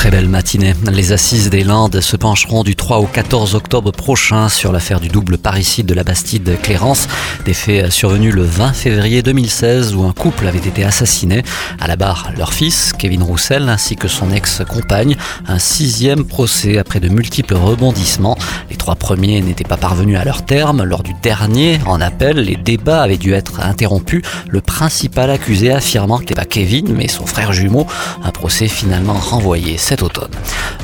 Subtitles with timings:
[0.00, 0.72] Très belle matinée.
[0.90, 5.08] Les assises des Landes se pencheront du 3 au 14 octobre prochain sur l'affaire du
[5.08, 7.06] double parricide de la Bastide Clérance.
[7.44, 11.42] Des faits survenus le 20 février 2016 où un couple avait été assassiné.
[11.78, 15.16] À la barre, leur fils, Kevin Roussel, ainsi que son ex-compagne.
[15.46, 18.38] Un sixième procès après de multiples rebondissements.
[18.70, 20.82] Les trois premiers n'étaient pas parvenus à leur terme.
[20.82, 24.22] Lors du dernier, en appel, les débats avaient dû être interrompus.
[24.48, 27.86] Le principal accusé affirmant que n'était pas Kevin, mais son frère jumeau.
[28.24, 30.30] Un procès finalement renvoyé cet automne.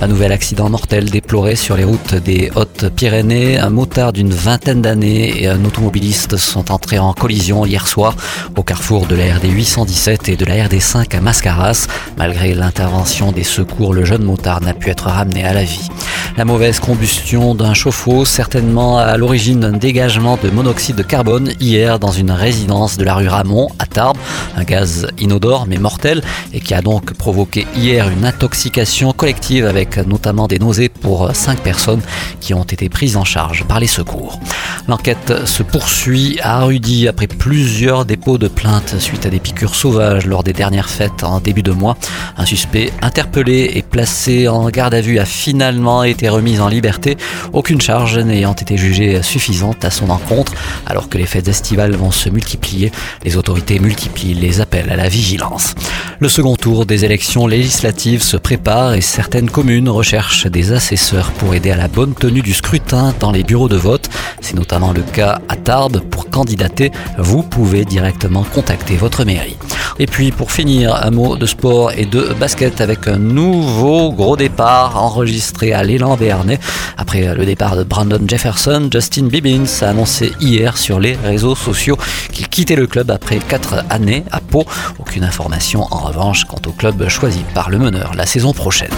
[0.03, 3.57] Un nouvel accident mortel déploré sur les routes des Hautes-Pyrénées.
[3.57, 8.17] Un motard d'une vingtaine d'années et un automobiliste sont entrés en collision hier soir
[8.57, 11.87] au carrefour de la RD 817 et de la RD 5 à Mascaras.
[12.19, 15.89] Malgré l'intervention des secours, le jeune motard n'a pu être ramené à la vie.
[16.37, 21.99] La mauvaise combustion d'un chauffe-eau, certainement à l'origine d'un dégagement de monoxyde de carbone hier
[22.01, 24.19] dans une résidence de la rue Ramon à Tarbes.
[24.57, 29.99] Un gaz inodore mais mortel et qui a donc provoqué hier une intoxication collective avec
[29.99, 32.01] notamment des nausées pour cinq personnes
[32.41, 34.41] qui ont été prises en charge par les secours.
[34.89, 40.27] L'enquête se poursuit à Rudy après plusieurs dépôts de plaintes suite à des piqûres sauvages
[40.27, 41.97] lors des dernières fêtes en début de mois.
[42.39, 47.17] Un suspect interpellé et placé en garde à vue a finalement été remise en liberté,
[47.53, 50.53] aucune charge n'ayant été jugée suffisante à son encontre.
[50.87, 52.93] Alors que les fêtes estivales vont se multiplier,
[53.25, 55.75] les autorités multiplient les appels à la vigilance.
[56.19, 61.55] Le second tour des élections législatives se prépare et certaines communes recherchent des assesseurs pour
[61.55, 64.09] aider à la bonne tenue du scrutin dans les bureaux de vote.
[64.41, 66.01] C'est notamment le cas à Tarbes.
[66.11, 69.57] Pour candidater, vous pouvez directement contacter votre mairie.
[69.99, 74.37] Et puis pour finir, un mot de sport et de basket avec un nouveau gros
[74.37, 76.59] départ enregistré à l'élan béarnais.
[76.97, 81.97] Après le départ de Brandon Jefferson, Justin Bibbins a annoncé hier sur les réseaux sociaux
[82.33, 84.65] qu'il quittait le club après 4 années à Pau.
[84.99, 88.91] Aucune information en revanche quant au club choisi par le meneur la saison prochaine.